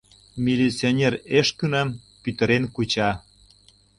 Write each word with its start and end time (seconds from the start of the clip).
Милиционер 0.45 1.13
Эшкынам 1.39 1.89
пӱтырен 2.21 2.63
куча. 2.75 3.09